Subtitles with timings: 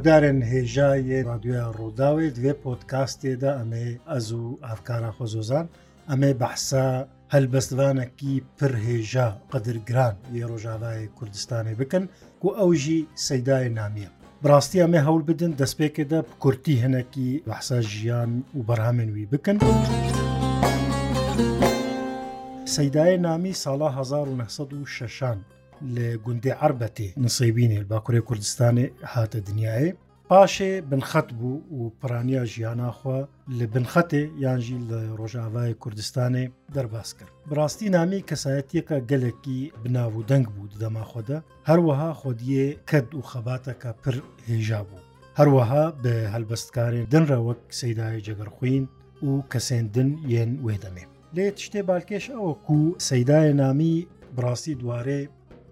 [0.00, 5.66] هۆدارن هێژایە رادیۆە ڕووداوێ دوێ پۆتکاستێدا ئەمێ ئەز و ئافکارە خۆزۆزان
[6.10, 6.86] ئەمێ بەحسا
[7.34, 12.04] هەلبەستوانەکی پرهێژا قەدرگران یە ڕۆژاوای کوردستانی بکەن
[12.44, 14.10] و ئەوژی سەدای نامیە
[14.42, 19.56] بڕاستی ئەمێ هەوڵ بدن دەستپێکدا کورتی هەنەکی بەحسا ژیان و بەرهامێنوی بکەن.
[22.76, 25.38] سەدای نامی ساڵا 1960 شان
[25.96, 29.94] لە گوندی عربەتی نسەیبینی باکوورێ کوردستانی هاتە دنیاە
[30.30, 33.20] پاشێ بنخەت بوو و پرانیا ژیانناخوا
[33.58, 37.30] لە بنخەتێ یانژی لە ڕۆژاوای کوردستانی دەرباس کرد.
[37.50, 44.14] بڕاستی نامی کەسایەتیەکە گەلێکی بناو و دەنگ بوو دەماخۆدە هەروەها خۆدیە کەد و خەباتەکە پر
[44.48, 45.02] هێژا بوو.
[45.38, 48.84] هەروەها بە هەلبەستکارێن دنراوەک سەدای جگەرخوین
[49.28, 51.04] و کەسێندن یەن وێدەمێ.
[51.36, 52.78] لێت شتێ بالکێش ئەوە کو
[53.08, 53.96] سەدای نامی
[54.36, 55.20] بڕاستی دوارێ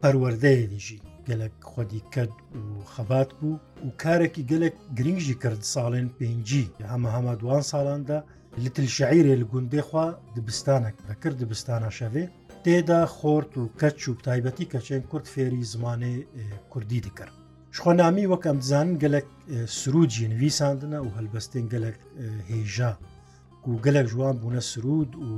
[0.02, 2.32] پەروەردەیە دیژی گەلک خودی کەد
[2.72, 3.54] و خەبات بوو
[3.86, 8.18] و کارێکی گەلک گرنگژی کرد ساڵێن پێنجی هەمە هەمە دوان ساڵاندا
[8.64, 12.24] لتل شعیرێ لە گوندێخوا دبستانە دەکرد دبستانە شەوێ
[12.64, 16.14] تێدا خۆرت و کەچ و تایبەتی کەچێن کورد فێری زمانێ
[16.72, 17.34] کوردی دکرد
[17.76, 19.26] شخۆنامی وەکەم زانن گەلک
[19.78, 21.96] سروجی نویساندنە و هەلبەستین گەلک
[22.50, 22.92] هێژا
[23.70, 25.30] و گەلک جوان بوونە سرود و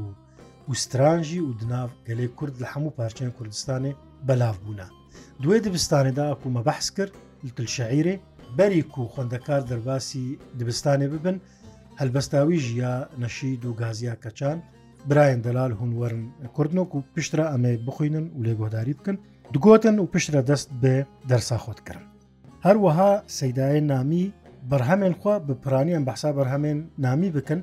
[0.71, 3.95] وسترانژی و دناو گەلەی کورد لە هەموو پارچەن کوردستانی
[4.29, 4.87] بەلاو بوونە
[5.43, 7.13] دوێ دبستانێدا ئەکومە بەحس کرد
[7.47, 8.17] لتلشعیرێ
[8.59, 10.27] بەری و خوندەکار دەرباسی
[10.59, 11.37] دبستانێ ببن
[12.01, 14.59] هەلبەستاوی ژیا نەشید و گازیا کەچان
[15.09, 16.23] براین دەلال هوونوەرن
[16.57, 19.17] کوردنۆک و پشترە ئەمێ بخوێنن و لێگۆداری بکەن
[19.55, 20.97] دوگۆتن و پشترە دەست بێ
[21.31, 22.07] دەرسا خۆتکردن
[22.67, 24.25] هەروەها سەدایە نامی
[24.71, 27.61] بەرهەمێن خوا بپرانیان بەحسا بەرهەمێن نامی بکەن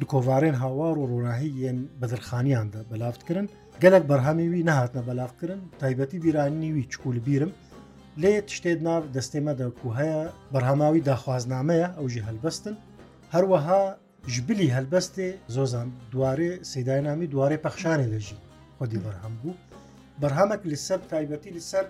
[0.00, 3.46] دکۆوارێن هاوار و ڕووناهیەن بەدرخانیاندا بەلافتکردن
[3.84, 7.52] گەلک بەرهەمیوی نەهاتنە بەلاافکردن تایبەتی بیرانیوی چکول بیرم
[8.22, 10.20] لێ تشتێت ناو دەستێمەدا کو هەیە
[10.54, 12.76] بەرهەماوی داخوازنامەیە ئەوژی هەلبەستن
[13.34, 13.82] هەروەها
[14.34, 18.38] ژبلی هەلبەستێ زۆزان دوارێ سەداینامی دوارێ پەخشانێ لەژی
[18.78, 19.60] خودی بەرهەم بوو
[20.22, 21.84] بەرهەمەك لەسەر تایبەتی لەسەر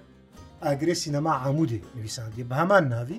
[0.64, 3.18] ئاگرێ سینەما عمودی نویساندی بە هەمان ناوی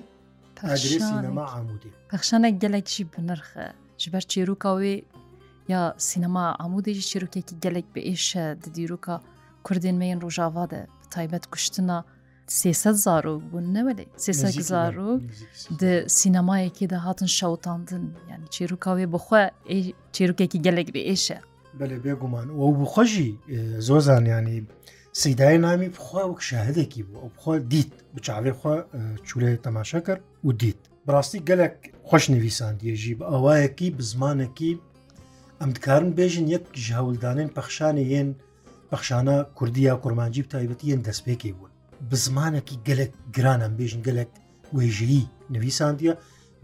[0.58, 3.66] تاگرێ سینەما عمودی پەخشانە گەلێکشی بنرخە
[4.02, 4.94] ji ber çêroka wê
[5.72, 8.44] یا سینەما ئامودێژی چیرۆکێکی گەلێک بە ئێشە
[8.76, 9.16] دیروکە
[9.66, 10.80] کوردێنمەین ڕۆژاوادە
[11.14, 11.98] تایبەت کوشتنە
[12.58, 15.20] سێسە زارۆک بوون نەوەێ سێسە زارۆک
[16.18, 19.42] سینەمایەکی داهاتن شەوتاندن یعنی چیرروکاوێ بخوا
[20.14, 21.38] چیرروکێکی گەلێک بە ئێشە
[21.78, 23.30] بەێ بێگومان ئەو بخۆشی
[23.86, 24.58] زۆر زانیانی
[25.22, 28.74] سیدای نامی بخوا وەک شاهدێکی بوو ئەو بخوا دیت بچاوێخوا
[29.28, 31.76] چولێ تەماشە کرد و دیت بڕاستی گەلێک
[32.08, 34.72] خۆشنویسان دیێژی بە ئەوایەکی بزمانێکی
[35.62, 38.28] ئەم دکارن بێژن یەک ژهولدانێن پەخشانە یەن
[38.90, 41.72] پەخشانە کوردی یا کوڕمانجی تایبەتی یەن دەستپێکی بوون
[42.10, 44.30] بزمانێکی گەلک گرانم بێژن گەلک
[44.76, 46.14] وێژیی نویساندیە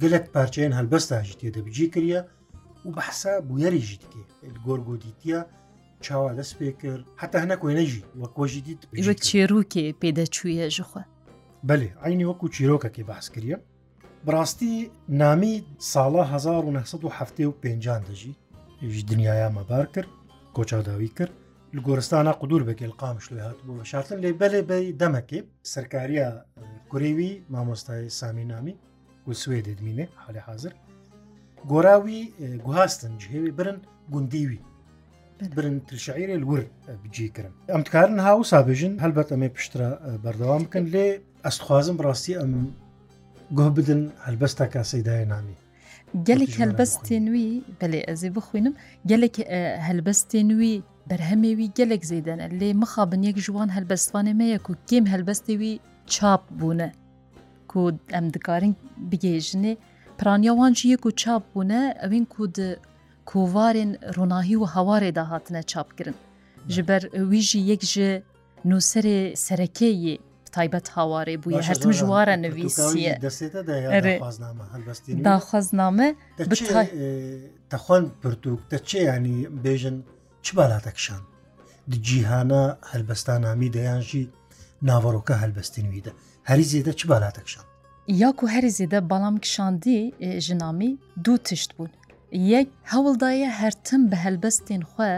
[0.03, 2.21] گەلک پارچەیەن هەلبەستاژی تێدەبجی کردە
[2.87, 4.23] و بەحسا بویەریژی دیکێ
[4.67, 5.39] گۆرگۆدیتە
[6.05, 11.03] چاوا دەست پێ کرد حتا هەنە کوێنەژی وە کۆژی دیت چێروکێ پێدەچویە ژخوا
[11.69, 13.59] بەێ عینی وەکو چیرۆکەکی باس کردە
[14.27, 14.75] بڕاستی
[15.21, 15.57] نامی
[15.93, 18.35] ساڵە 1970 دەژی
[18.83, 20.11] ئەوش دنیاە مەبار کرد
[20.57, 21.35] کۆچاداوی کرد
[21.75, 25.41] لە گۆرستانە قودور بکەل قامش لێ هات بوو شاتن لێ بەلێ بەی دەمەکێ
[25.73, 26.27] سەرکاریە
[26.91, 28.75] کوریوی مامۆستای سامینامی
[29.27, 30.73] و سوێ دەدمینێ حالە حاضر
[31.71, 32.21] گۆراوی
[32.67, 33.79] گوهاستن جهێوی برن
[34.13, 34.61] گوندیوی
[35.57, 36.63] برن تشعیر ور
[37.03, 39.91] بجیکردن ئەم تکارن ها و سابژن هەلبەت ئەمێ پشترا
[40.25, 41.07] بەردەوام بکەن لێ
[41.45, 42.53] ئەستخوازم ڕاستی ئەم
[43.59, 45.57] گۆ بدن هەلبەستا کاسەیدای نامی
[46.25, 47.51] gelek helbestê nûî
[47.81, 48.75] belê ez ê bixwînim
[49.11, 49.35] gelek
[49.89, 50.75] helbestê nûî
[51.11, 55.55] berhemê wî gelek zêdene lê mixabin yek ji wan helbestvanê me ye ku kêm helbestê
[55.63, 55.73] wî
[56.07, 56.93] çap bûne
[57.71, 57.81] ku
[58.13, 58.77] em dikarin
[59.11, 59.77] bigêjinê
[60.19, 62.77] piraniya wan jî yek ku çap bûne evên ku di
[63.31, 66.15] kovarên ronahî û hewarê da hatine çapkirin
[66.69, 68.23] ji ber wî jî yek ji
[68.65, 70.19] nûserê serekeyê
[70.57, 73.13] تایبەت هاوارێ بووە هەرتم ژوارە نوویسیە
[75.27, 76.09] داخوازنامە
[77.73, 79.97] دەخواۆن پرتوک دەچێ ینی بێژن
[80.45, 81.23] چ بالاتەکشان
[82.09, 82.63] جیهانە
[82.93, 84.25] هەلبەستانامی دەیانژی
[84.89, 86.13] ناوەڕۆکە هەلبەستینویدا
[86.49, 87.65] هەری زێدە چ بالاتەکشان
[88.23, 90.01] یاک و هەری زێدە بەڵام کشاندی
[90.47, 90.93] ژنامی
[91.25, 91.91] دوو تشت بوون
[92.53, 95.15] یەک هەوڵدایە هەرتم بە هەلبەستین خوێ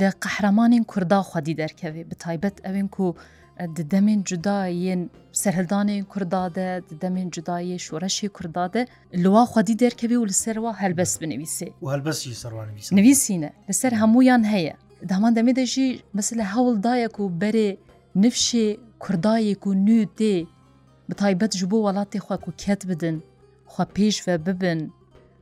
[0.00, 3.08] لە قەحرەمانین کووردا خودی دەرکەوێ بە تایبەت ئەوین و
[3.90, 10.26] demên cudayên serhildanên Kurda de demên cudayê şoreşê Kurda de li wa xwedî derkevî û
[10.28, 11.72] li serwa helbest binivîsê
[12.96, 17.76] Nivîsîne li ser hemûyan heye Deman demê de jî mesela hewildayek û berê
[18.16, 20.46] nifşê Kurdayek û nû dê
[21.10, 23.22] bi taybet ji bo welatê xwe ku ket bidin
[23.66, 24.92] xwe pêş ve bibin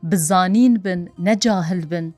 [0.05, 2.14] bizanîn bin necahil bin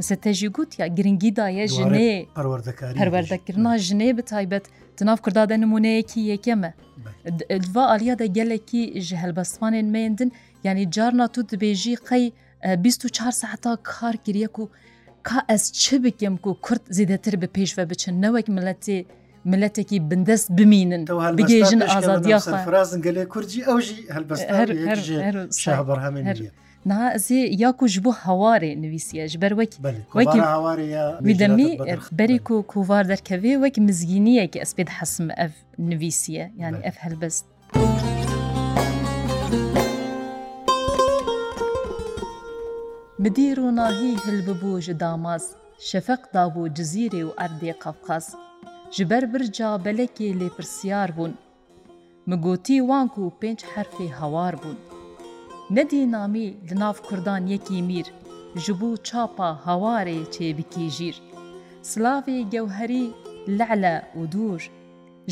[0.00, 4.64] مثل تەژی گوت یا گرنگی دایە ژنێ پەروەردەکردنا ژنێ بتایبەت
[4.98, 6.70] تناف کردادە نمونەیەکی یەکەمە
[7.66, 10.30] دوا ئالیادا گەلێکی ji هەلبەستوانên meyndin
[10.66, 12.24] yanî carna tu dibêjî qey
[12.84, 14.64] 24 saata kar kiriye ku
[15.28, 18.98] ka ez çi bikim ku Kurd zêdetir bi pêş ve biçin newek milletê
[19.52, 21.02] milletekî bindest bimînin
[21.40, 24.44] bigêjin azadiya xwe gelê Kurcî ew jî helbest
[26.86, 29.72] نازی یاکو ji بۆ هەوارێ نوویسیە ji بەر وەک
[31.24, 31.70] ویدەمی
[32.18, 35.52] بەری و کووار دەرکەوێ وەک مزگینیەکی ئەس پێت حەسم ئەف
[35.90, 37.46] نوویسیە یعنی ئەف هەلبەست.
[43.24, 45.44] Midîr û nahî hilbibû ji damaz,
[45.88, 48.26] şefeq dabû cizîrê û erdê qafqas,
[48.94, 51.32] ji ber birca belekê lêpirsiyar bûn.
[52.30, 54.78] Migotî wan ku pênc herfê hewar bûn.
[55.76, 58.06] نەدینامی لە ناف کوردان یەکی میر
[58.64, 61.16] ژبوو چاپا هەوارێ چێبکی ژیر
[61.90, 63.06] سلاوێ گەوهەری
[63.58, 64.62] لەعلە و دوور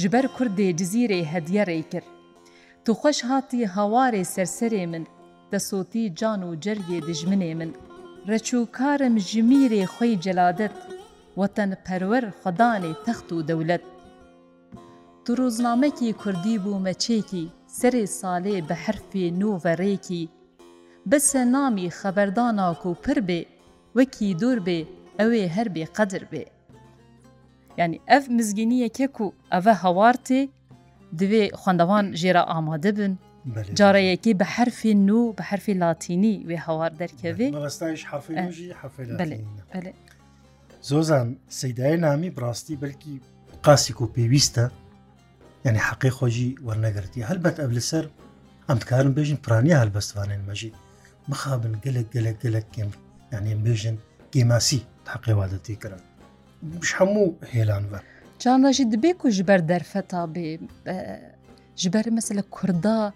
[0.01, 2.09] ژبەر کوردێ جززیرێ هەدیەڕێ کرد
[2.85, 5.05] تو خوۆش هاتی هەوارێ سەرسەرێ من
[5.53, 7.71] دەسۆتی جان و جەرگێ دژمنێ من
[8.31, 10.75] ڕەچووکارم ژمیرێ خۆی جەلادت
[11.41, 13.85] وەتەن پەروەر خەدانێ تەخت و دەولەت
[15.25, 17.47] دوڕۆزنامەکی کوردی بوو مەچێکی
[17.81, 20.23] سرێ ساڵێ بە حرفێ نوڤەڕێکی
[21.11, 23.41] بەسە نامی خەبەرداناک و پر بێ
[23.99, 24.81] وەکی دوور بێ
[25.19, 26.45] ئەوێ هەر بێ قەدر بێ
[27.79, 30.41] یعنی ئەف مزگینیەکێک و ئەوە هەوارتێ
[31.19, 33.13] دوێ خوندەوان ژێرە ئامادە بن
[33.79, 37.49] جارەیەکی بە حرفی نو بە حرفی لاتینی وێ هەوار دەرکەوێ
[40.91, 41.29] زۆزان
[41.61, 43.15] سەدای نامی بڕاستی بەلکی
[43.65, 44.67] قاسیک و پێویستە
[45.65, 48.05] یعنی حقی خۆشی وەرنەگرتی هەلبەت ئەب لەسەر
[48.69, 50.75] ئەمتکارن بێژین پرانی هەلبەستوانێن مەژید
[51.31, 52.91] مخابن گەلک گەلک گەلک گێم
[53.33, 53.97] یعنی بێژن
[54.35, 56.01] گێماسی تاقیوادەتی کرن
[56.99, 57.99] هەموو هێلانوە
[58.43, 60.49] چاڕژی دبێ و ji ber derfeta bê
[61.81, 63.13] ji ber mesela Kurda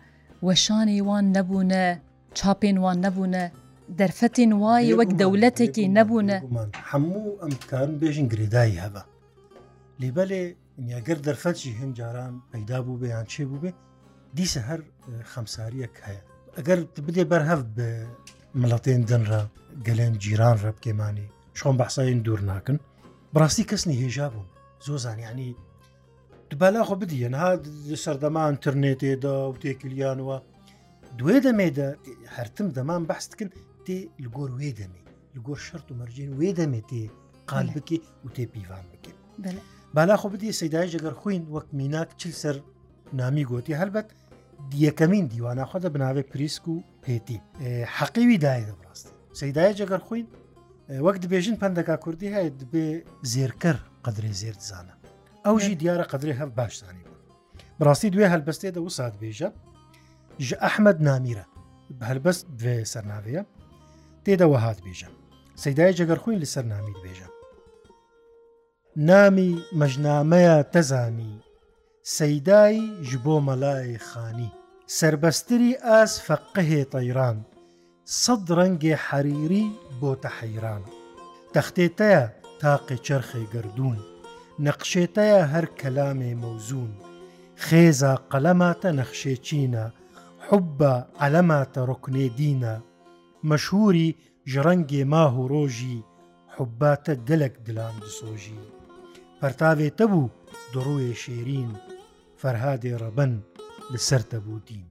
[0.47, 1.85] weşanê wan nebûne
[2.39, 3.44] çapên wan nebûne
[4.00, 6.37] derfetên wayê wek dewletekî nebûne
[6.91, 9.03] hemû em karin bêjin girêdayî hebe
[10.03, 10.43] lêbelê
[10.81, 13.73] نیگەر دەرفەتی هەم جاران پەیدا بوو بەیان چێ بوو بێ
[14.37, 14.81] دیسە هەر
[15.33, 16.23] خەمساریەک هەیە
[16.57, 17.89] ئەگەر بدێ بەرهەف بە
[18.61, 19.43] مڵەتێن دنرا
[19.87, 22.79] گەلێن جیران ڕەبکێمانی چۆن بەحساین دوور ناکن
[23.35, 24.49] بڕاستی کەسنی هێژا بوون
[24.87, 25.51] زۆ زانیانی
[26.51, 27.51] دوبالاخۆ بدیە نها
[28.05, 30.39] سەردەمان ترنێتێدا و تێکلیانەوە
[31.19, 31.89] دوێ دەمێدە
[32.37, 33.51] هەرتم دەمان بەستکن
[33.87, 35.03] تێ لگۆر وێ دەمێ
[35.37, 37.03] لگۆر شەرت و مەرجین وێ دەمێ تێ
[37.51, 39.17] قال بکی و تێ پیوان بکەن.
[39.94, 42.56] بالاخۆ بدی سەدایش ئەگەر خوین وەک میناک چل سەر
[43.12, 44.09] نامی گوتی هەلبەت
[44.73, 46.75] دیەکەمین دیوانەخوا دە بناوێ پریسک و
[47.05, 47.39] پێتی
[47.99, 49.06] حەقیوی دای دەڕاست
[49.41, 50.27] سەدایە جگەر خوین
[51.06, 52.89] وەک دبێژن پندەکە کوردی هەیە دبێ
[53.33, 54.94] زێرکەر قدرێ زێر دزانە
[55.47, 57.23] ئەو ژی دیارە قدرێ هەف باشزانانی بوون
[57.79, 59.49] بڕاستی دوێ هەلبەستێ دە و سات بێژە
[60.47, 61.47] ژە ئەحمد نامیرە
[62.08, 63.43] هەلبەست دوێ سەرناوەیە
[64.25, 65.08] تێدەوە هات بێژە
[65.63, 67.29] سەدایە جگەر خوین لە سەر نامید بێژە
[68.96, 71.34] نامی مەژنامەیە دەزانی
[72.17, 74.51] سەیدایی ji بۆ مەلای خانی
[74.99, 77.39] سربەستری ئاس فەقهێ تەیران
[78.22, 79.67] سەد ڕەنگێ حەریری
[80.01, 80.82] بۆتە حەیران
[81.55, 82.25] تەختێتەیە
[82.61, 83.99] تاقی چرخی گردون
[84.67, 86.93] نەقشێتەیە هەر کەلامێ مەوزون
[87.65, 89.87] خێزا قەلەماتە نەخشێ چینە
[90.46, 92.77] حبە ئەلەماتە ڕکنێ دینە
[93.51, 94.08] مەشهوری
[94.51, 95.99] ژ ڕەنگێ ماه و ڕۆژی
[96.55, 98.61] حباتە گەلک دلان دسۆژی
[99.43, 100.27] پەرتاوێتە بوو
[100.72, 101.70] دڕوێ شێرین
[102.41, 103.32] فەرهادێ ڕەبەن
[103.93, 104.84] لەسەرتە بوودیم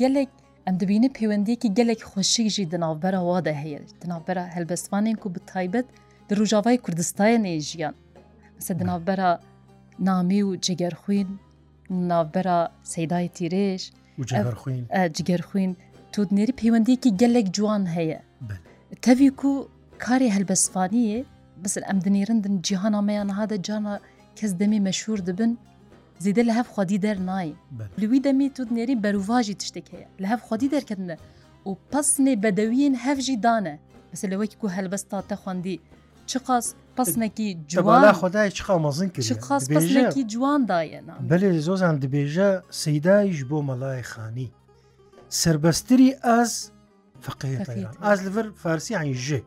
[0.00, 0.32] گەلێک
[0.66, 5.86] ئەم دەبینە پەیوەندێکی گەلێک خۆشیژی دناوبەرە وادە هەیە دناوبەرە هەلبەستوانێک و بتایبەت
[6.28, 7.94] دە ڕژاوای کوردستانە نێژیان
[8.66, 9.30] سە دناوبەرە
[10.08, 11.28] نامی و جگەرخوین
[12.10, 12.58] ناوبەرە
[12.92, 13.82] سەدای تیرێش
[15.18, 15.72] جگەرخوین
[16.12, 18.20] تودنێری پەیوەندێکی گەلێک جوان هەیە
[19.04, 19.56] تەوی و
[20.04, 21.20] کاری هەلبەستوانیە
[21.64, 24.00] مثل ئەم دنیرندن جیهانامەیان هادا جانا
[24.38, 25.52] کەس دەمی مەشهور دەبن
[26.24, 27.54] زیدە لە هەف خودی دەرنایی
[27.98, 31.16] لوی دەمی تو دنێری بەروواژی تشتێک هەیە لە هەف خودی دەرکردنە
[31.68, 33.74] و پسنێ بەدەویین هەفژی دانە
[34.12, 35.80] مثل لەوەی کو هەلبەستا تەخواندی
[36.26, 42.48] چقاس پسنەکی جوان خدای چ مەزن کرد جواندایەنا بەێ زۆزان دەبێژە
[42.82, 44.48] سەدایش بۆ مەلای خانی
[45.40, 46.52] سربەستری ئاز
[47.26, 49.40] فقیان ئاز لەڤەر فارسی عنیژێ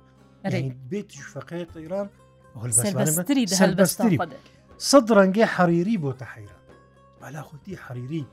[0.90, 2.08] بێت فقەیە ئیران
[4.90, 6.62] سەد ڕەنگە حەریری بۆ تە حەیران
[7.22, 8.24] بالاخوتی حەریری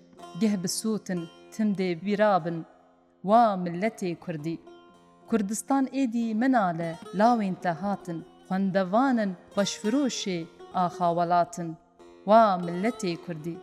[0.41, 1.21] geh bisûtin
[1.53, 2.57] tim dê birabin
[3.29, 4.55] wa milletê Kurdî
[5.31, 10.39] کوردستان ئێدی منالە لاوێن تەهاتن خوندەوانن بەشفرۆشێ
[10.75, 11.69] ئاخاوەڵاتن
[12.29, 13.57] وا ملەتێ کوردی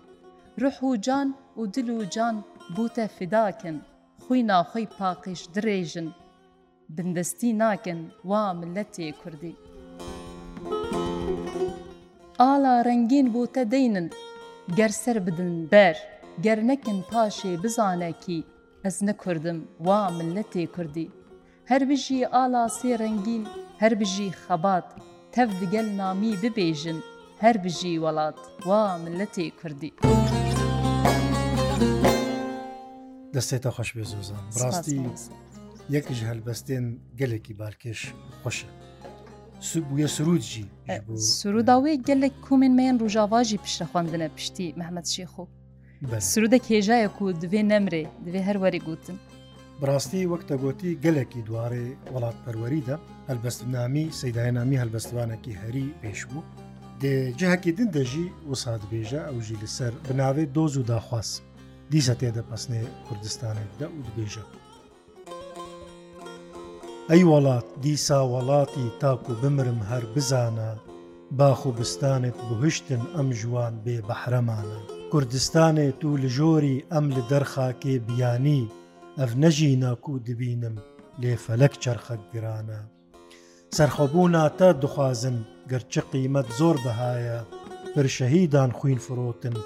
[0.63, 1.29] ڕح و جان
[1.61, 2.37] و دل و جان
[2.75, 3.77] بوتە فداکن
[4.23, 6.09] خۆی ناخۆی پاقیش درێژن
[6.97, 9.55] بندستی ناکن وا ملەتێ کوردی
[12.43, 14.09] ئالا ڕەنگین بۆتە دەینن
[14.79, 15.97] گەرسەر بدن بەر
[16.45, 18.41] گەر نەکن پاشێ بزانەکی
[18.85, 21.09] ئەس نەکردم وا ملەتێ کوردی
[21.73, 23.45] هەر بژی ئالا سێ ڕەنگین
[23.83, 24.87] هەر بژی خەبات
[25.35, 26.99] تەف دگەل نامی ببێژن
[27.45, 29.93] هەر بژی وڵات وا ملەتی کوردی.
[33.35, 34.97] دەستێتە خۆش بێ زۆزان ڕاستی
[35.95, 36.87] یەکیش هەلبەستێن
[37.21, 38.01] گەلێکی بارکێش
[38.43, 38.69] خۆشە.
[39.89, 40.65] بووە سرودجی
[41.39, 45.45] سروداوی گەلێک کومن مەیان ڕژاواژی پیشە خواندنە پشتی مەحمەد شێخۆ
[46.31, 49.19] سرودە کێژایە و دوێ نەمرێ دوێ هەروەری گوتن
[49.81, 52.97] بڕاستی وەکتەگۆتی گەلێکی دوارێ وڵات پەروەریدا
[53.29, 56.49] هەلبەستنامی سەداەنامی هەلبەستوانێکی هەری پێش بوو
[57.03, 61.35] دێجهەکی دن دەژی وسات بێژە ئەوژی لەسەر بناوێ دۆز و داخواست
[61.93, 64.45] دیسە تێدە پسنێ کوردستانێکدا و دبێژە
[67.11, 70.71] ئەی وڵات دیسا وڵاتی تاکو بمرم هەر بزانە
[71.39, 74.81] باخ و بستانێک بهشتن ئەم ژوان بێ بەحرەمانە
[75.13, 78.65] کوردستانێت و لە ژۆری ئەم لە دەرخاکێ بیانی
[79.23, 80.77] ئەف نەژی ناکو دبینم
[81.23, 82.81] لێ فەلەک چرخەک گرانە
[83.77, 85.37] سەرخەبوو ناتە دخوازن
[85.71, 87.39] گەرچە قیمەت زۆر بەهایە
[87.95, 89.57] پرشەهیدان خوین فرۆتن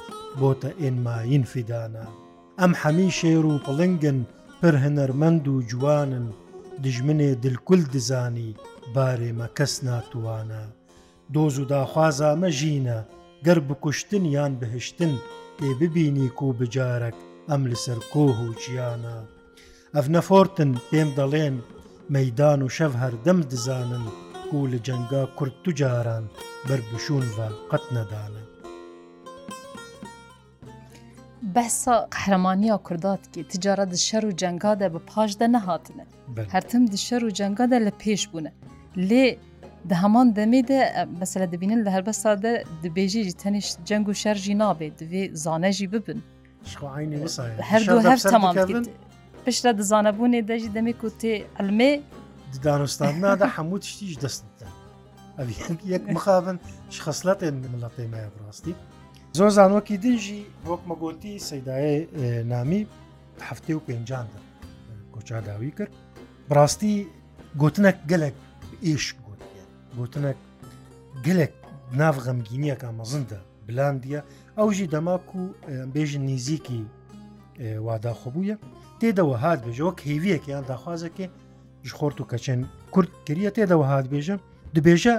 [0.40, 2.04] بۆتە ئێنماین فیدانە
[2.60, 4.18] ئەم هەمی شێر و پڵنگن
[4.60, 6.26] پر هەنەرمەند و جوانن
[6.84, 8.54] دژمنێ دلکل دزانی
[8.94, 10.64] بارێمە کەس ناتوانە
[11.34, 12.98] دۆز و داخوازامە ژینە
[13.46, 15.12] گەر بکوشتن یان بهشتن
[15.58, 17.16] پێ ببینی و بجارەک
[17.50, 19.18] ئەم لەسەر کۆه و جیانە
[19.98, 21.56] ئەف نەفۆرتن پێم دەڵێن
[22.14, 24.04] مەدان و شەف هەردەم دزانن
[24.56, 26.24] و لە جەنگا کورت و جاران
[26.68, 27.38] بربشون و
[27.70, 28.46] قەت نەدانن
[31.54, 36.04] بەسا قەرەمانیا کورداتکی تجارە د شەر و جەنگادە بە پاشدا نەهاتنە
[36.54, 38.50] هەرتم د شەر و جەنگادە لە پێش بوونە
[39.10, 39.26] لێ
[39.90, 44.34] di heman demê de mesela dibînin li herbesta de dibêjî jî tenêş ceng û şer
[44.44, 46.20] jî nabê divê zane jî bibin
[47.70, 48.54] her her tamam
[49.46, 51.92] پشتە دزانەبوونێ دەژی دەمی و تێ ئەلمێ
[52.66, 54.68] دارستان نادا هەموو تشتیش دەستدا
[55.94, 56.56] یەک مخابن
[56.92, 58.74] چ خەسلاتێن مڵەتی مای ڕاستی
[59.38, 61.96] زۆر زانوەکی دژی وەک مەگۆتی سەدایە
[62.52, 62.80] نامی
[63.48, 64.40] هەفتێ و پێنجاندا
[65.14, 65.92] کۆچا داوی کرد
[66.48, 66.94] بڕاستی
[67.62, 68.36] گوتنەك گەلک
[68.86, 69.40] ئێش گوت
[69.98, 70.38] گوتنەك
[71.26, 71.52] گەلک
[72.00, 74.20] ناو غەمگینیەکە مەزندا بلاندە
[74.58, 75.42] ئەوژی دەماک و
[75.94, 76.80] بێژن نزیکی
[77.86, 78.56] واداخۆبووە
[79.00, 81.26] تێدەوە هاات بێژەوە کەیویەک یان داخوازەکێ
[81.86, 82.60] ژ خۆرت و کەچێن
[82.94, 84.36] کورد کردە تێدەوە هاات بێژە
[84.74, 85.16] دبێژە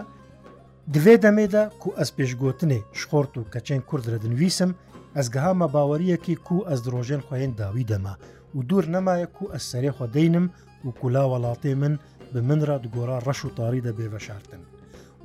[0.94, 4.72] دوێ دەمێدا کو ئەس پێشگوتنێ شخۆرت و کەچێن کوردرە دنویسم
[5.18, 8.16] ئەسگەهامە باوەریەکی کو ئەس درۆژێن خۆیان داوی دەما
[8.56, 10.46] و دوور نەمایە و ئەس سەرێ خۆ دەینم
[10.86, 11.94] و کولا وڵاتێ من
[12.34, 14.62] بە منرا دگۆرا ڕەش و تاری دەبێ بەشارتن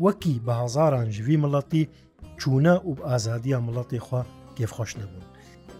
[0.04, 1.82] وەکی بە هزاران ژوی مڵەتی
[2.40, 4.22] چوونە و ئازادیە مڵەتی خوا
[4.56, 5.26] کێفخۆش نەبوون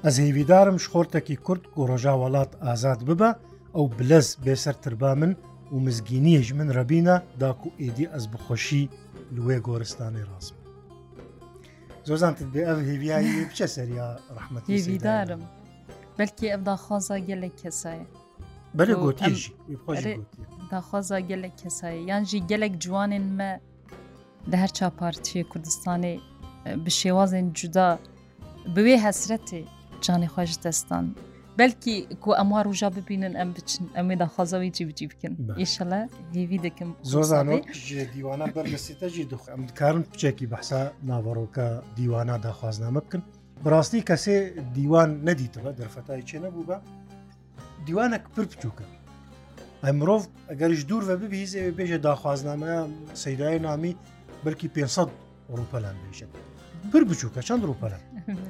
[0.05, 3.31] ئەز هێویدارم شخۆرتێکی کورد گۆڕژا وڵات ئازاد ببە
[3.75, 5.33] ئەو بلەز بێسەر تربا من
[5.73, 8.85] و مزگینیەش من ڕبینە داکو ئێدی ئەس بخۆشی
[9.37, 10.59] لێ گۆرستانی ڕاستم
[12.09, 15.43] زۆزانت بێ ئەو هێویایی بچە سەریا ڕحمەتی هێویدارم
[16.19, 18.07] بەلکی ئەمدا خۆزا گەلێک کەسایە
[18.79, 19.53] بەرە گۆتیژی
[20.75, 23.51] داخوازا gelek kesayê yan jî gelek ciwanên me
[24.51, 26.15] di her çaparçiyê Kurdistanê
[26.85, 27.89] bi şêwazên cuda
[28.75, 29.63] bi wê hesretê
[30.07, 31.05] جانێ خۆش دەستان.
[31.59, 35.35] بەلکی کو ئەموار ڕژا ببینن ئەم بچن ئەمێ داخوازەوەی جی بجی بکەن
[35.65, 36.01] یشەلە
[36.37, 37.59] هێوی دەکەم زۆزانەوە
[38.15, 41.67] دیوانە بەرگسیتەجی دخ ئەم دکارن کچێکی بەحسا ناوەڕۆکە
[41.99, 43.23] دیوانە داخوازنامە بکەن
[43.65, 44.37] بڕاستی کەسێ
[44.77, 46.77] دیوان نەدیتەوە دەرفەتای چێ نەبوو بە
[47.87, 48.85] دیوانە پڕ بچووکە
[49.87, 52.73] ئەمرۆڤ ئەگەریش دوور بە ببیزێ بێژە داخوازنامە
[53.23, 53.93] سەیدای نامی
[54.45, 55.09] بەلکی 500
[55.59, 56.31] ڕوپەلان بێژێت
[56.93, 58.03] پر بچووکە چەند ڕوپەلان.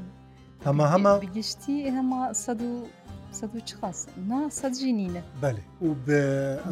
[0.65, 2.73] ئەمە هەمە گشتی هەمە سەد و
[4.31, 5.23] ناسەجی نینە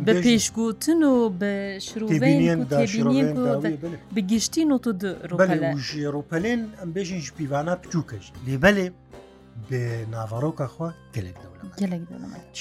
[0.06, 1.52] بە پێشگوتن و بە
[4.14, 4.78] بگشتین و
[5.88, 8.86] ژێڕۆپەلێن ئەم بێژینش پیوانە بچووکەش لێبەلێ
[9.68, 11.38] بێ ناڤڕۆکە خوا گەلێک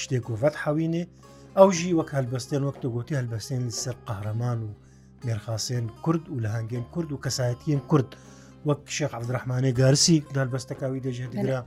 [0.00, 1.02] شتێک وڤەت حوینێ
[1.58, 4.70] ئەو ژی وەک هەلبەستێن وەکتە گوتی هەلبەستێن سەر قەهرەمان و
[5.24, 8.10] مێرخاسێن کورد و لە هەنگێن کورد و کەسایەتیان کورد.
[8.68, 11.60] وەک شێخ عبدرحمانێ گارسی دەربەستەکەوی دەژێتگرا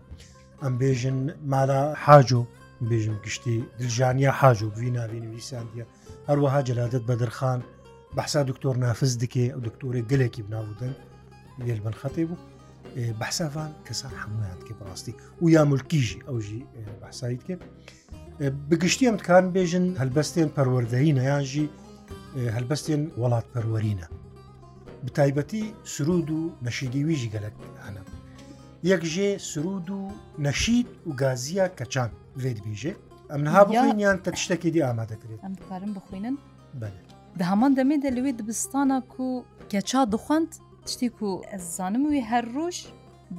[0.62, 1.20] ئەم بێژن
[1.51, 2.42] مالا حاجۆ
[2.89, 5.86] بێژم گشتی دژانیا حاج و بوی ناوی نویساندیە
[6.30, 7.60] هەروەها جلادت بە دەرخان
[8.17, 10.93] بەحسا دکتۆر نافز دکێ ئەو دکتۆری گەلێکی بناودن
[11.65, 12.43] لێل بن خەتی بوو
[13.22, 16.62] بەحساوان کەسان هەمویان کە بڕاستی و یا ملکیژی ئەوژی
[17.02, 17.63] بەسایت کرد
[18.69, 21.67] بگشتی ئەم تکان بێژن هەلبەستێن پەروەردەینە یانژی
[22.56, 24.08] هەلبەستێن وڵات پەروەرینە
[25.08, 25.63] بتایبەتی
[25.96, 28.02] سرود و نەشیدی ویژی گەلەکانە
[28.93, 30.02] یەکژێ سرود و
[30.46, 32.10] نەشید و گازیە کەچان
[32.43, 32.93] وێت بیژێ
[33.32, 36.36] ئەم نها بڵینیان تە شتێکی دی ئامادەکرێت ئەم کارم بخوێنن
[37.52, 39.30] هەمان دەمێ دەلوێت دبستانە و
[39.72, 40.50] کەچا دخواند
[40.86, 42.78] تشتی و ئەزانم وی هەر ڕۆژ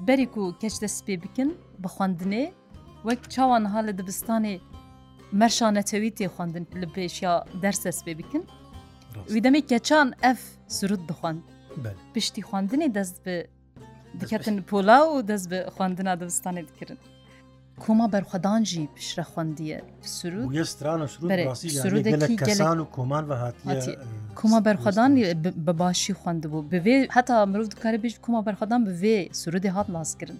[0.06, 1.48] بەرێک و کەچ دەست پێ بکن
[1.82, 2.44] بە خواندنێ
[3.08, 4.54] وەک چاوانها لە دبستانێ
[5.40, 8.42] مەرشانەتەوی تێ خواندن لە پێشیا دەرسەس پێ بکن
[9.32, 10.40] وی دەمێ کەچان ئەف
[10.76, 11.42] سرود بخواند
[12.16, 13.34] پشتی خواندنی دەست بە
[14.20, 16.98] دکەتن پۆلا و دەست بە خواندنا دەستانێ دکردن
[17.84, 21.02] کۆما بەرخەدانجی پیشرە خوندیە سرودان
[22.80, 23.24] و کۆمان
[24.40, 25.10] کۆما بەرخەدان
[25.66, 30.38] بە باشی خوندبوو بێ هەتا مرۆڤ دکارە بێژ کۆما بەرخەدان بێ سرودی هات لاسکردن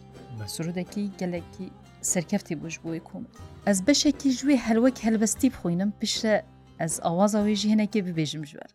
[0.56, 1.66] سرودێکی گەلێکی
[2.12, 3.24] سەرکەفتی بۆش بۆی کۆم
[3.66, 6.34] ئەس بەشێکی ژوێ هەلوەک هەلبەستی بخۆینم پیشە
[6.80, 8.70] ئەس ئاوازەوەێژی هەنێکی ببێژم ژوار.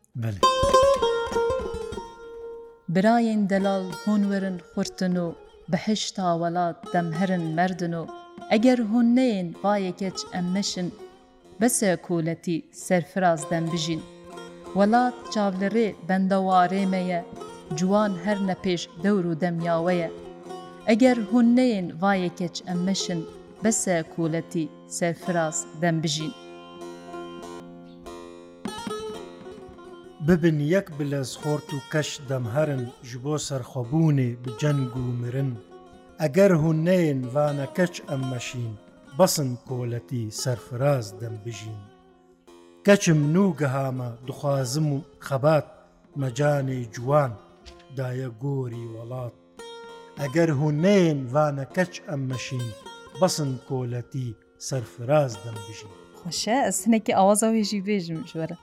[2.95, 5.27] Birayên delal honwerin xurtin û
[5.71, 8.03] bi hişta welat demherin merdin û
[8.55, 10.89] Eger hûn neyên vayê keç em meşin,
[11.61, 14.01] bese kuletî serfiraz dem bijîn.
[14.77, 17.21] Welat çavlerê bendewarê me ye,
[17.77, 20.09] ciwan her nepêş dewr û demyawe ye.
[20.87, 23.21] Eger hûn neyên vayê keç em meşin,
[23.63, 26.33] bese kuletî serfiraz dem bijîn.
[30.27, 35.51] ببن یەک بلەز خۆرت و کەش دەمهرن ji بۆ سەرخۆبوونێ بجەنگ و مرن
[36.21, 38.71] ئەگەر هون نەین وانە کەچ ئەم مەشین
[39.19, 41.79] بەسن کۆلەتی سەرفراز دەم بژین
[42.87, 45.67] کەچم نوگەهامە دخوازم و خەبات
[46.21, 47.31] مەجانێ جوان
[47.97, 49.35] دایە گۆری وڵات
[50.21, 52.65] ئەگەر هون نەین وانە کەچ ئەم مەشین
[53.19, 54.27] بەسن کۆلەتی
[54.67, 58.57] سەرفراز دەم بژین خۆشە ئەسنێکی ئاوازەوێژی بێژم ژوەرە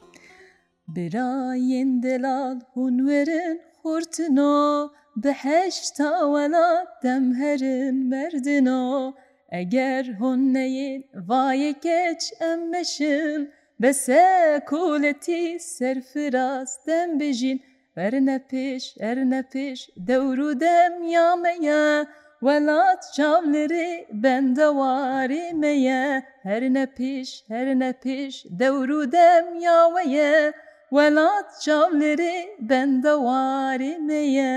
[0.96, 9.14] Birayên delal hûnwerin xurtin o Bi heşta welat demherin merdin o
[9.52, 13.50] Eger hûn neyên vaye keç em meşin
[13.82, 14.26] Bese
[14.66, 17.60] kuletî serfiraz dem bijîn
[17.96, 22.06] Erine pêş erine pêş dewrû dem ya me ye
[22.40, 30.52] Welat çavleri bende varî me ye Herine pêş herine pêş dewrû dem ya we ye
[30.96, 32.36] وەڵات چاولێرێ
[32.68, 34.56] بەندەوارێ مەیە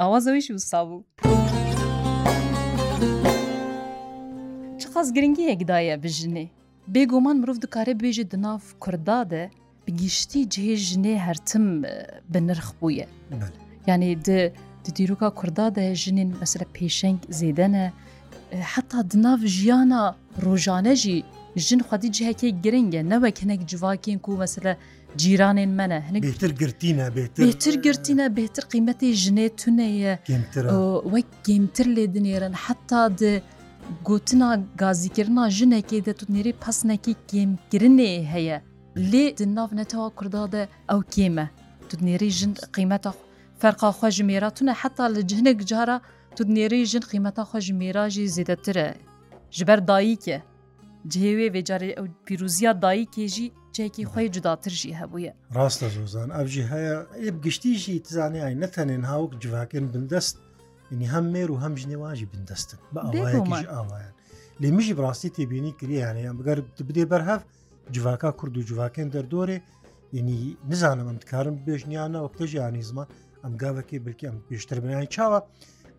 [0.00, 1.00] ئەوە زەویش وسا بوو
[4.80, 6.46] چ قەس گرنگیەکدایە بژنێ
[6.94, 9.42] بێگومان مرۆڤ دکارێ بێژێ دناف کوردادە
[9.84, 11.66] بگیشتی جێژنێ هەرتم
[12.32, 13.06] بە نرخ بووە
[13.88, 14.10] یعنی
[14.86, 17.84] د دیروکا کوردادە ژنین مەسرە پێشنگ زێدەنە
[18.72, 20.02] حتا دناف ژیانە
[20.44, 21.18] ڕۆژانەژی
[21.66, 24.74] ژن خودی جهەکێ گرنگە نەوەکەنێک جوواکین و مەسرە
[25.16, 30.18] جیرانên me ne hinek bêtir girtîne bêtir girtîne bêtir qîmetê jinê tune ye
[31.12, 33.42] wek gemtir lê dinêrin heta di
[34.04, 38.62] gotina gazîkirina jinekê de tunêrê pesnekî gemkirinê heye
[38.96, 41.48] lê di nav netewa Kurda de ew kême
[41.88, 43.12] tunêrê jin qîmeta
[43.58, 46.00] ferqa xwe ji mêra tune heta li cihinek cara
[46.36, 48.94] tunêrê jin qîmeta xwe ji mêra jî zêdetir e
[49.50, 50.42] ji ber dayîk ye
[51.12, 58.02] جهێوێ وێجارێ ئەو پیرروزیە دایکێژی جێکی خۆی جداترژی هەبووە ڕاستە زۆزان ئەبژی هەیە ئێ گشتیژی
[58.06, 60.34] تزانانی ئای نەتەنێن هاوک جوواکردن بندەست
[60.94, 64.14] ینی هەم مێر و هەم ژنێواژی بندەستن بە ئاوایەکیش ئاوایان
[64.62, 66.58] لێ میژی بڕاستی تێبینی کریانیان بگەر
[66.88, 67.42] بدێ بەرهەف
[67.94, 69.58] جوواکە کورد و جوواکەن دەردۆرێ
[70.18, 70.38] ینی
[70.70, 73.08] نزانم ئەم کارم بێژنیانە وەکتەژیانی زمان
[73.44, 75.38] ئەم گاوەکەی بلکی ئەم پێشتر بنیانی چاوە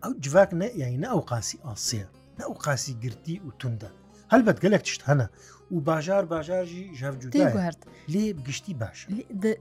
[0.02, 2.06] ئەو جوواک نە یاینە ئەو قاسی ئاسیە
[2.38, 3.90] نە ئەو قاسی گرتی و توندە
[4.32, 5.26] هەلبەت گەلێک تشت هەنە
[5.74, 7.80] و باژار باژارژی ژەرجوگوارد
[8.12, 8.98] لێ گشتی باش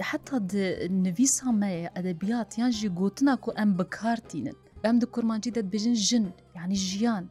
[0.10, 0.36] حتا
[1.06, 6.26] نویسامەیە ئەدەبیات یان ژی گوتنا و ئەم بەکارتینن ئەم د کورمانجی دەبژن ژن
[6.58, 7.24] یعنی ژیان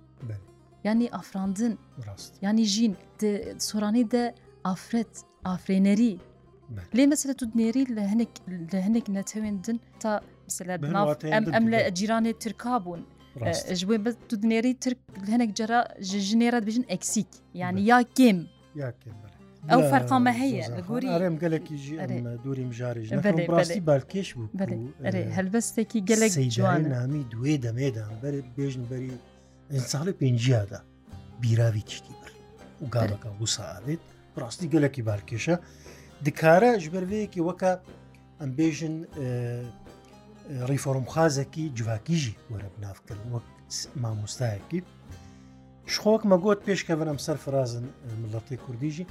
[0.89, 1.75] ینی ئافراندن
[2.47, 2.93] ینی ژین
[3.69, 4.25] سۆرانی دە
[4.67, 5.13] ئافرەت
[5.49, 6.15] ئافرێنەری
[6.97, 8.33] لێ مەسلە تو نێری لە هەنێک
[8.73, 10.13] لە هەنێک نەتەوێندن تا
[11.55, 13.03] ئەم لە جیرانێ ترکا بوون
[13.75, 18.39] ji wê bi tu dinêrî tirk hinek cara ji jinêra dibêjin eksîk yani ya kêm
[19.75, 21.97] ew ferqa me heye gorîm gelekî jî
[22.45, 29.11] dorîm jarêjî balkêş bû helbestekî gelek ciwan namî duê demêdan berê bêjin berî
[29.73, 30.83] salê pênciya da
[31.43, 32.31] bîravî tiştî bir
[32.87, 33.99] û gaveka wisa avêt
[34.41, 35.59] rastî gelekî balkêşe
[36.25, 37.83] dikare ji ber vêyekî weka
[38.45, 38.95] em bêjin
[39.27, 39.29] e
[40.71, 43.47] ڕیفۆرم خازێکی جوواکیژی وەرە بنافکرد وەک
[44.03, 44.81] مامۆستایەکی
[45.93, 47.87] شخۆک مەگوت پێشکە بنم سەر فرازن
[48.23, 49.07] مڵەتی کوردیژی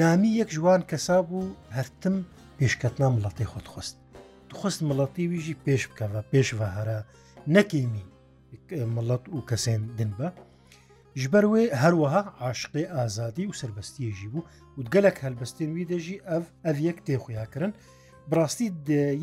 [0.00, 2.16] نامی یەک جوان کەسا بوو هەرتم
[2.58, 3.96] پێشکەتنا مڵەتی خۆت خۆست
[4.50, 6.98] دخست مڵەتی ویژی پێش بکەوە پێشوە هەرە
[7.54, 8.06] نەکیمی
[8.94, 10.28] مڵەت و کەسێن دن بە
[11.22, 14.46] ژبەر وێ هەروەها عاشقی ئازادی و سربەستیەژی بوو
[14.78, 17.78] و گەلک هەلبەستێن وی دەژی ئەف ئەف یەک تێخویاکردن و
[18.30, 18.68] بڕاستی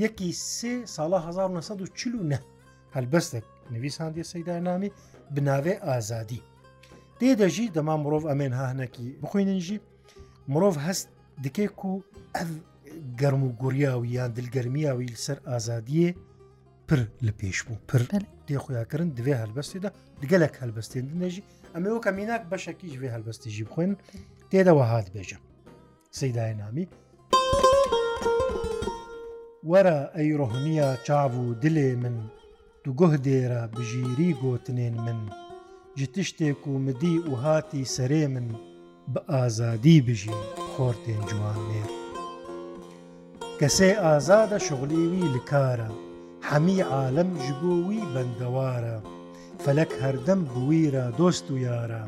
[0.03, 2.35] یەکی سێ ساڵە 1940
[2.95, 4.91] هەلبەستێک نویساندی سەیدانامی
[5.35, 6.41] بناوێ ئازادی
[7.19, 9.77] دێ دەژی دەما مرۆڤ ئەمێن هاهنەکی بخوێننجی
[10.53, 11.07] مرۆڤ هەست
[11.43, 12.01] دکێک و
[12.35, 12.49] ئەف
[13.21, 16.09] گەرم و گوریاوی یان دلگەرمیاوی لەسەر ئازادیە
[16.87, 18.01] پر لە پێش بوو پر
[18.47, 19.89] دێخۆیاکردن دوێ هەلبەستێدا
[20.21, 21.43] دگەلک هەلبەستێن نەژی
[21.75, 23.91] ئەمەوە کە میناک بەشەکیش وێ هەلبەستیژی بخوێن
[24.51, 25.37] تێدەوە هات بێژە
[26.19, 26.85] سەیدای نامی
[29.71, 32.15] وەرە ئەی ڕۆحنیە چاو و دلێ من
[32.85, 35.19] دوگۆه دێرە بژیری گۆتنێن من
[35.99, 38.47] ji tiştêk û midî û hatî serê min
[39.13, 40.37] bi azadî bijî
[40.77, 41.89] xortên ciwan mêr.
[43.59, 45.89] Kesê azada şixlî wî li kara,
[46.49, 48.97] hemî alem ji bo wî bendewara,
[49.65, 52.03] felek herdem bi wî ra dost û yara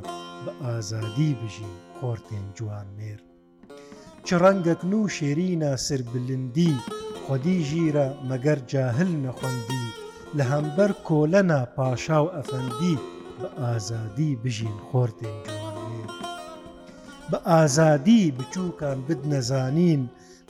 [0.45, 1.67] bi azadî bijî
[2.01, 3.19] xortên ciwan mêr.
[4.25, 6.71] Çi rengek nû şêrîna sirbilindî
[7.27, 9.83] خودی ژیرە مەگەر جاهل نەخۆندی
[10.37, 12.97] لە هەمبەر کۆلەنا پاشا و ئەفەندی
[13.41, 16.05] بە ئازادی بژین خۆردێن جوانێ
[17.31, 20.01] بە ئازادی بچووکان بد نەزانین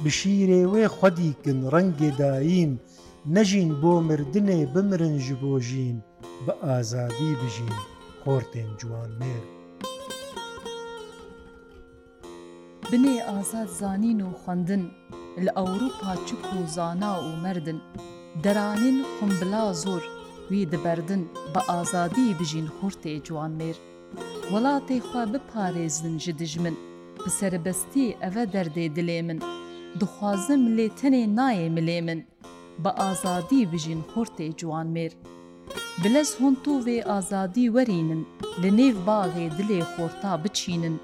[0.06, 2.72] بشیرێ وێ خودی کن ڕەنگێ داین
[3.36, 5.98] نەژین بۆ مردنێ بمرن ژ بۆ ژین
[6.46, 7.74] بە ئازادی بژین
[8.24, 9.44] خۆردێن جوانێر
[12.92, 14.84] بنێ ئازاد زانین و خوندن
[15.46, 17.80] لە ئەوروپا چک و زانا و مردن
[18.44, 20.04] دەرانین خمبلا زۆر
[20.52, 21.22] وی دەبەردن
[21.54, 23.78] بە ئازادی بژین خورتێ جوانمێر
[24.52, 26.76] وڵاتێ خوا بپارێزن ji دژمن
[27.26, 29.40] bi serbestî eve derdê dilê min
[30.00, 32.20] dixwazim lê tenê nayê milê min
[32.84, 35.12] bi azadî bijîn xortê ciwanmêr
[36.04, 38.22] Bilez hûn tu vê azadî werînin
[38.64, 40.96] li nêv baغê dilê xorta biçînin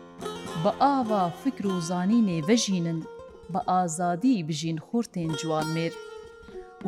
[0.64, 3.00] bi ava fikr û zanînê vejînin
[3.54, 5.94] بە ئازادی بژین خورتێن جوان مێر.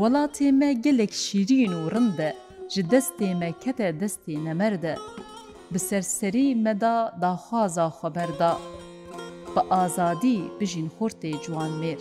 [0.01, 2.31] وڵاتێمە گەلێک شیرین و ڕندە
[2.73, 4.93] ji destême kete destê nemer de
[5.71, 8.51] bi serserî me da daxwaza xeber da
[9.55, 11.99] Bi azadî bijîn xurtê ciwan mêr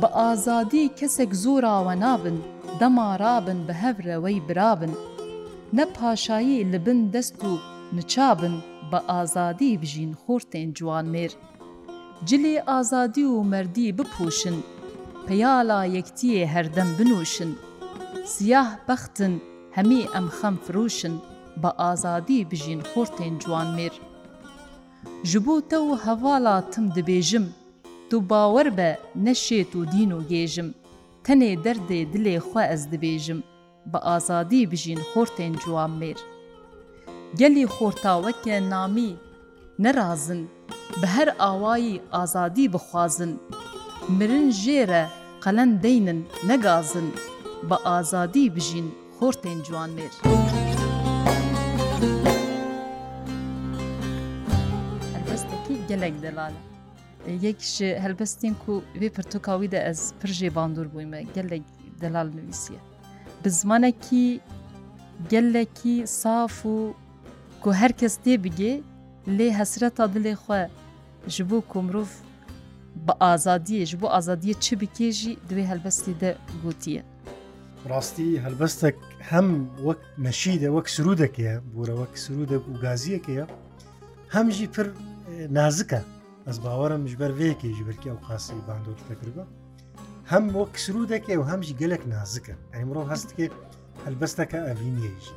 [0.00, 2.38] Bi azadî kesek zora we nabin
[2.80, 4.94] dema rabin bi hev re wê birabin
[5.76, 7.52] Ne paşayî li bin dest û
[7.96, 8.56] niçabin
[8.92, 11.32] bi azadî bijîn xurtên ciwan mêr.
[12.28, 14.58] cilê azadî û merdî bipûşin,
[15.26, 17.52] peyala yektiyê herdem binûşin,
[18.34, 19.34] Siyah bextin
[19.76, 21.16] hemî em xem firûşin,
[21.62, 23.92] بە ئازادی بژین خۆرتێن جوانمێر.
[25.24, 27.44] ji bo te û hevala tim dibêjim,
[28.10, 30.68] tu bawer be neşê û dîn û gêjim,
[31.24, 33.42] tenê derdê dilê xwe ez dibêjim,
[33.92, 36.18] bi azadî bijîn xortên ciwan mêr.
[37.38, 39.10] Gelî xorta weke namî,
[39.78, 40.48] nerazin,
[41.00, 43.32] بە هەر ئاوایی ئازادی بخوازن
[44.18, 45.02] مرن ژێرە
[45.44, 47.08] قەلەن دەینن نەگازن
[47.68, 50.12] بە ئازادی بژین خۆرتێن جوان مێر.
[55.14, 56.60] هەربەستێکی gelek delale.
[57.46, 61.62] yek ji helbestên ku vê pirtûka wî de ez pir jê bandûr bûy me gelek
[62.02, 62.78] delal nivîsiye.
[63.44, 64.26] Bi zimanekî
[65.32, 66.78] gelekî saf û
[67.62, 68.74] ku herkes tê bigê
[69.38, 70.62] lê hesreta dilê xwe
[71.28, 72.08] ji bo ku mirov
[72.94, 76.30] bi azadiyê ji bo azadiye çi bike jî divê helbestê de
[76.64, 77.02] gotiye.
[77.90, 78.96] ڕاستی هەلبەستێک
[79.30, 79.48] هەم
[79.86, 83.44] وەک نەشیدە وەک سرودەکەیە بورە وەک سرودە و گازیەکەیە
[84.34, 84.86] هەمژی پر
[85.58, 86.00] نازکە
[86.46, 89.44] ئەس باوەرم ژبەر وەیەکێژی بەرکی ئەو قاسی باندۆتەکردە
[90.32, 93.46] هەم وەک سرودەکەی و هەمژی گەلک نازکە ئەمڕۆ هەستکێ
[94.04, 95.36] هەلبەستەکە ئەڤینێژی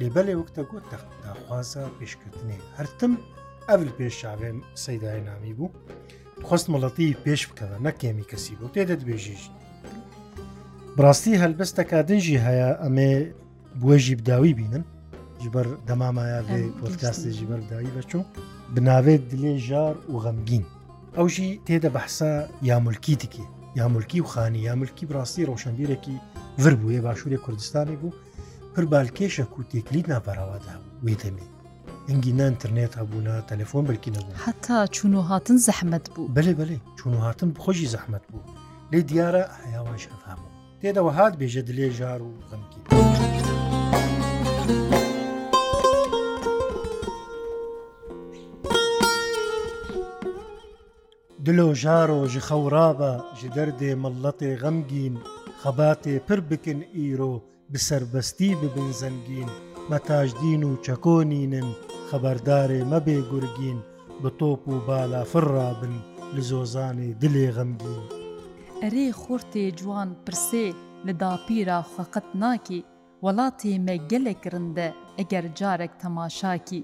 [0.00, 3.12] لێبەلێ وەکتە گوت تەخوازە پێشکردنێ هەرتم
[3.70, 5.70] ئەل پێش چاوێن سەیدای نامی بوو
[6.48, 9.42] خۆست مڵەتی پێش بکەوە نەکێمی کەسی بۆ تێ دەتبێژیش
[10.96, 13.10] بڕاستی هەلبەستەکە دنجی هەیە ئەمێ
[13.82, 14.84] بۆژی بداوی بینن
[15.42, 18.22] جبەر دەمامایە بێ پۆتکاستی ژبەر داوی بەچوو
[18.74, 20.64] بناوێت دلێ ژار و غەمگین
[21.18, 22.32] ئەوژی تێدە بەحسا
[22.70, 23.46] یاملکی تکی
[23.78, 26.16] یاملکی و خانی یاملکی بڕاستی ڕۆشنبیرێکی
[26.62, 28.16] ور بووە باشووری کوردستانی بوو
[28.74, 30.74] پر بالکێشە و تێکلید ناپەراوادا
[31.06, 31.46] وێتەمی
[32.08, 37.14] ئەنگینان ترنێت هەبوونا تەلفۆن بلکی نەبوو حتا چون و هاتن زەحمت بوو بلێ بلێ چون
[37.14, 38.42] و هاتن بخۆشی زەحمت بوو
[38.92, 40.48] لێ دیارە هیاوان شەفامە
[40.82, 42.80] تێدەوە هات بێژە دلێ ژار و غەمکی
[51.44, 55.14] دلۆ ژارۆ ژ خەورابە ji دەردێ مەڵەتێ غەمگین
[55.62, 57.34] خەباتێ پر بکن ئیرۆ
[57.72, 59.50] بسربەستی ببن زەنگین
[59.90, 61.68] مەتاژدین و چەکۆنینن
[62.10, 63.78] خەبەردارێ مەبێ گورگین
[64.22, 65.94] بە تۆپ و بالافڕابن
[66.34, 68.02] لە زۆزانی دلێ غەمگین
[68.82, 70.68] ئەرێ خورتێ جوان پرسێ
[71.06, 72.80] لە داپیرا خەقەت ناکی
[73.24, 76.80] وڵاتێ مە گەلێک ڕندە ئەگەر جارێک تەماشاکی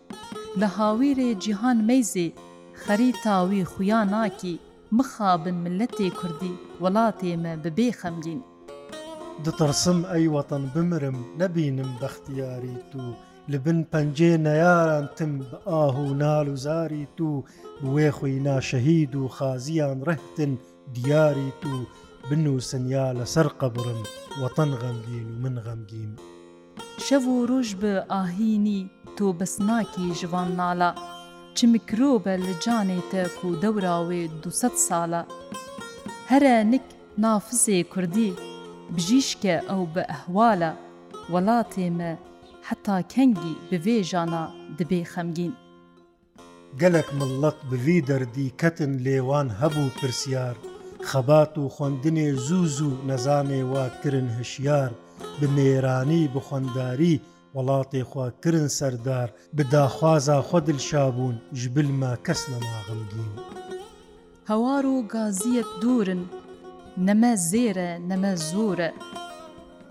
[0.61, 2.29] لە هاویرێ جیهان مەیزێ
[2.83, 4.55] خەری تاوی خویا ناکی
[4.99, 8.41] مخابن ملەتێ کوردی وڵاتێمە ببێ خەمگین
[9.45, 13.01] دترسم ئەی وەتەن بمرم نەبینم بەختیاری تو
[13.53, 17.43] لە بن پەنجێ نەیاران تم بە ئاه و نال و زاری تو
[17.93, 20.53] وێ خۆی ناشەهید و خازیان ڕەتن
[20.95, 21.73] دیاری تو
[22.31, 24.01] بنووسنیا لەسەر قەبرم
[24.43, 26.13] وەتەن غەمگین و من غەمگیم.
[27.07, 28.81] شەو و ڕۆژ بە ئاهینی
[29.17, 30.91] تۆ بەسناکی ژوان ناڵە
[31.57, 34.51] چ میکرۆبە لە جانێتە و دەوراوێ دو
[34.87, 35.23] ساڵە
[36.31, 36.87] هەرە نک
[37.25, 38.31] نافزێ کوردی
[38.97, 40.71] بژیشکە ئەو بە ئەهواە
[41.33, 42.13] وڵاتێمە
[42.69, 44.45] حتا کەنگی بوێژانە
[44.79, 45.53] دبێ خەمگین.
[46.81, 50.57] گەلک مڵەت بوی دەردی کەتن لێوان هەبوو پرسیار،
[51.11, 54.91] خەبات و خوندنێ زوز و نەزانێ واکردن هەشیار،
[55.41, 57.15] بمێرانی بخۆنداری
[57.57, 63.31] وڵاتی خواکردن سەردار بداخوازا خودل شابوون ژبلمە کەس نەماغمگین.
[64.51, 66.23] هەوار و گازیەت دوورن،
[67.07, 68.91] نەمە زێرە نەمە زۆرە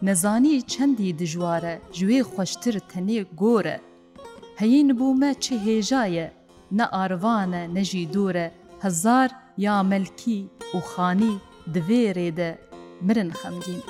[0.07, 3.77] نەزانی چەندی دژوارە ژوێ خوشتر تەنێ گۆرە
[4.61, 6.27] هەین بوومە چ هێژایە
[6.77, 8.47] نە ئاروانە نەژی دوورە
[8.85, 9.29] هەزار
[9.65, 10.39] یا مەلکی
[10.75, 11.35] و خانی
[11.73, 12.49] دوێرێدە
[13.07, 13.81] مرن خەمگین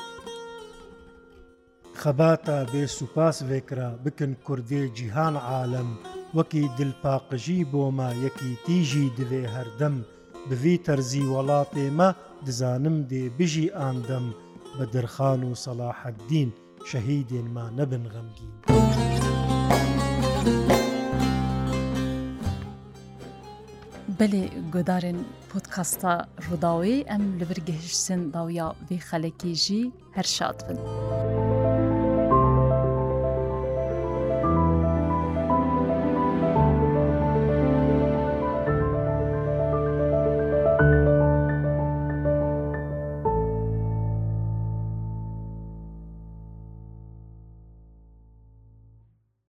[1.99, 5.89] خەباتە بێ سوپاس وێکرا بکن کوردێ جیهان عالم
[6.37, 9.95] وەکی دلپاقژی بۆمە یەکی تیژی دوێ هەردەم
[10.49, 12.09] بڤی تەرزی وڵاتێمە
[12.45, 14.27] دزانم دێ بژی ئاندەم
[14.77, 16.49] بە دەرخان و سەلاحەدین
[16.89, 18.51] شەهیدێنما نەبن غەمگین.
[24.19, 25.19] Belê gudarên
[25.51, 26.13] podkasta
[26.47, 29.81] Rudawê em li vir gehiştin dawiya vê xelekê jî
[30.17, 30.79] her şad bin.